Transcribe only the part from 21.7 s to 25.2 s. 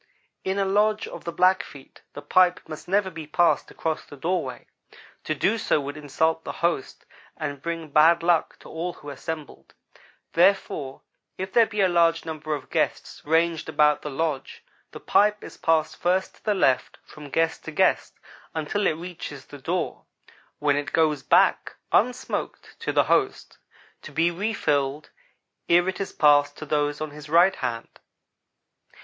unsmoked, to the host, to be refilled